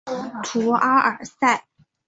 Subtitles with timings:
[0.41, 1.67] 图阿尔塞。